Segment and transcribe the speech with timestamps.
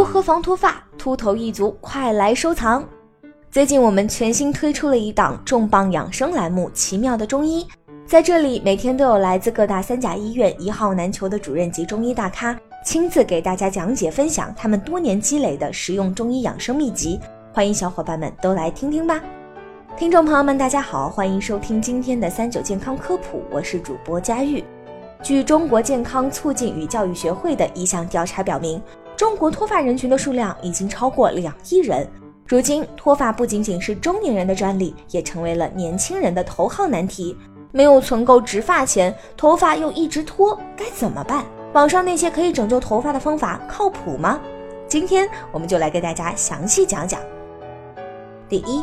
[0.00, 0.82] 如何防脱发？
[0.96, 2.82] 秃头一族快来收藏！
[3.50, 7.62] 最近我们全新推出了一档重磅养生栏目《奇妙的中医》，
[8.06, 17.20] 在这里每天都有来自各大三甲医院一号难求的主任级中医大咖，亲自给大家讲解分享他们多年积累的实用中医养生秘籍，
[17.52, 19.20] 欢迎小伙伴们都来听听吧！
[19.98, 24.64] 听众朋友们，大家好，欢迎收听今天的三九健康科普，我是主播佳玉。
[25.22, 28.80] 据中国健康促进与教育学会的一项调查表明，
[29.20, 32.08] 中国脱发人群的数量已经超过两亿人。
[32.46, 37.36] 如今，脱发不仅仅是中年人的专利，也成为了年轻人的头号难题。
[37.70, 41.44] 没有存够植发钱，头发又一直脱，该怎么办？
[41.74, 44.40] 网上那些可以拯救头发的方法靠谱吗？
[44.88, 47.20] 今天我们就来给大家详细讲讲。
[48.48, 48.82] 第一，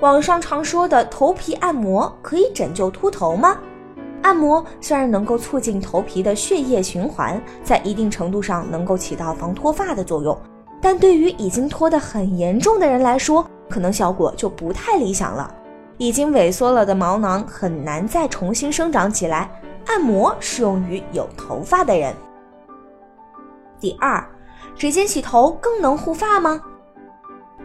[0.00, 3.56] 网上常说的头皮按摩可以拯救秃头吗？
[4.22, 10.36] 按摩虽然能够促进头皮的血液循环，在一定程度上能够起到防脱发的作用，
[10.80, 15.54] 但对于已经脱得很严重的人来说，可能效果就不太理想了。
[15.96, 19.50] 已经萎缩了的毛囊很难再重新生长起来，
[19.86, 22.14] 按摩适用于有头发的人。
[23.80, 24.24] 第二，
[24.76, 26.60] 直接洗头更能护发吗？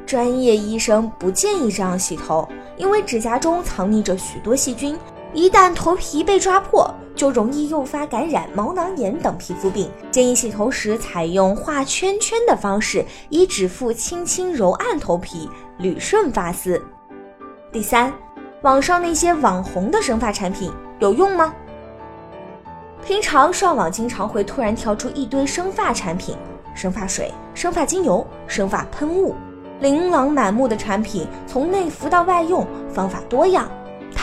[0.06, 4.98] 专业医生不建议这样洗头，因为指甲中藏匿着许多细菌。
[5.34, 9.90] 一旦头皮被抓破，就容易诱发感染、毛囊炎等皮肤病。
[10.12, 16.80] 建议洗头时采用画圈圈的方式，以指腹轻轻揉按头皮，捋顺发丝。
[17.72, 18.14] 第三，
[18.62, 21.52] 网上那些网红的生发产品有用吗？
[23.04, 26.38] 平常上网经常会突然跳出一堆生发产品，
[26.76, 29.36] 生发水、生发精油、生发喷雾，
[29.80, 33.68] 琳琅满目的产品，从内服到外用，方法多样。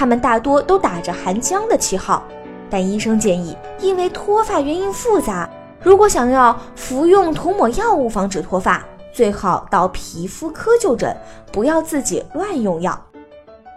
[0.01, 2.25] 他们大多都打着含姜的旗号，
[2.71, 5.47] 但医生建议，因为脱发原因复杂，
[5.83, 11.15] 如果想要服用涂抹药物防止脱发，最好到皮肤科就诊，
[11.53, 12.99] 不要自己乱用药。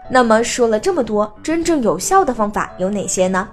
[0.09, 3.45] 那么说了这么多，真正有效的方法有哪些呢？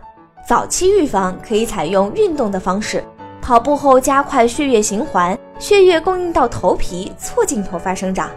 [0.46, 3.02] 早期预防可以采用运动的方式，
[3.42, 8.30] 跑步后加快血液循环，血液供应到头皮，促进头发生长。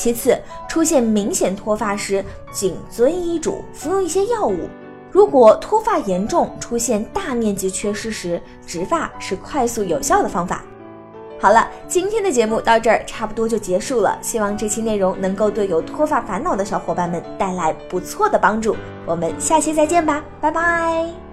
[0.00, 0.34] 其次，
[0.66, 4.60] 出现明显脱发时，谨遵医嘱服用一些药物。
[5.12, 10.64] 如果脱发严重，出现大面积缺失时，植发是快速有效的方法。
[11.38, 14.18] 好了，今天的节目到这儿差不多就结束了。
[14.22, 18.74] 希望这期内容能够对有脱发烦恼的小伙伴们带来不错的帮助。
[19.04, 21.29] 我们下期再见吧，拜拜。